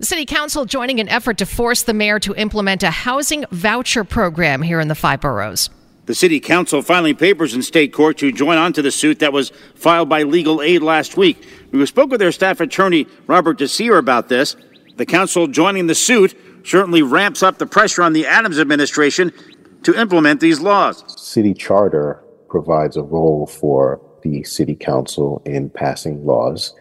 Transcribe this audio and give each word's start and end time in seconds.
The 0.00 0.06
City 0.06 0.26
Council 0.26 0.64
joining 0.64 1.00
an 1.00 1.08
effort 1.08 1.38
to 1.38 1.46
force 1.46 1.82
the 1.82 1.92
mayor 1.92 2.20
to 2.20 2.32
implement 2.36 2.84
a 2.84 2.90
housing 2.92 3.44
voucher 3.50 4.04
program 4.04 4.62
here 4.62 4.78
in 4.78 4.86
the 4.86 4.94
five 4.94 5.20
boroughs. 5.20 5.70
The 6.06 6.14
City 6.14 6.38
Council 6.38 6.82
filing 6.82 7.16
papers 7.16 7.52
in 7.52 7.62
state 7.62 7.92
court 7.92 8.16
to 8.18 8.30
join 8.30 8.58
onto 8.58 8.80
the 8.80 8.92
suit 8.92 9.18
that 9.18 9.32
was 9.32 9.50
filed 9.74 10.08
by 10.08 10.22
Legal 10.22 10.62
Aid 10.62 10.82
last 10.82 11.16
week. 11.16 11.44
We 11.72 11.84
spoke 11.84 12.12
with 12.12 12.20
their 12.20 12.30
staff 12.30 12.60
attorney, 12.60 13.08
Robert 13.26 13.58
Desir, 13.58 13.98
about 13.98 14.28
this. 14.28 14.54
The 14.94 15.04
council 15.04 15.48
joining 15.48 15.88
the 15.88 15.96
suit 15.96 16.38
certainly 16.62 17.02
ramps 17.02 17.42
up 17.42 17.58
the 17.58 17.66
pressure 17.66 18.04
on 18.04 18.12
the 18.12 18.24
Adams 18.24 18.60
administration 18.60 19.32
to 19.82 20.00
implement 20.00 20.38
these 20.40 20.60
laws. 20.60 21.02
City 21.20 21.54
charter 21.54 22.22
provides 22.48 22.96
a 22.96 23.02
role 23.02 23.48
for 23.48 24.00
the 24.22 24.44
City 24.44 24.76
Council 24.76 25.42
in 25.44 25.70
passing 25.70 26.24
laws, 26.24 26.72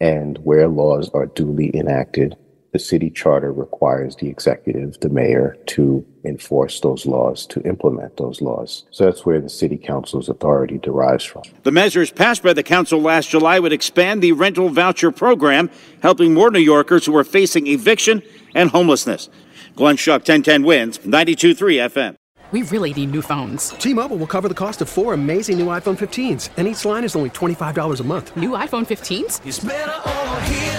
and 0.00 0.38
where 0.38 0.68
laws 0.68 1.10
are 1.12 1.26
duly 1.26 1.70
enacted, 1.76 2.34
the 2.72 2.78
city 2.78 3.10
charter 3.10 3.52
requires 3.52 4.16
the 4.16 4.28
executive, 4.28 4.98
the 5.00 5.10
mayor, 5.10 5.56
to 5.66 6.04
enforce 6.24 6.80
those 6.80 7.04
laws, 7.04 7.46
to 7.46 7.60
implement 7.62 8.16
those 8.16 8.40
laws. 8.40 8.84
So 8.90 9.04
that's 9.04 9.26
where 9.26 9.40
the 9.40 9.50
city 9.50 9.76
council's 9.76 10.28
authority 10.28 10.78
derives 10.78 11.24
from. 11.24 11.42
The 11.64 11.70
measures 11.70 12.10
passed 12.10 12.42
by 12.42 12.54
the 12.54 12.62
council 12.62 13.00
last 13.00 13.28
July 13.28 13.58
would 13.58 13.72
expand 13.72 14.22
the 14.22 14.32
rental 14.32 14.70
voucher 14.70 15.10
program, 15.10 15.70
helping 16.02 16.32
more 16.32 16.50
New 16.50 16.60
Yorkers 16.60 17.04
who 17.04 17.16
are 17.16 17.24
facing 17.24 17.66
eviction 17.66 18.22
and 18.54 18.70
homelessness. 18.70 19.28
Glenn 19.76 19.96
Schuck, 19.96 20.20
1010 20.20 20.62
wins, 20.64 20.98
92.3 20.98 21.90
FM. 21.90 22.16
We 22.52 22.62
really 22.64 22.92
need 22.92 23.12
new 23.12 23.22
phones. 23.22 23.70
T-Mobile 23.70 24.18
will 24.18 24.26
cover 24.26 24.46
the 24.46 24.54
cost 24.54 24.82
of 24.82 24.88
four 24.88 25.14
amazing 25.14 25.58
new 25.58 25.66
iPhone 25.66 25.96
15s, 25.98 26.50
and 26.58 26.68
each 26.68 26.84
line 26.84 27.02
is 27.04 27.16
only 27.16 27.30
$25 27.30 28.00
a 28.00 28.04
month. 28.04 28.36
New 28.36 28.50
iPhone 28.50 28.86
15s? 28.86 29.40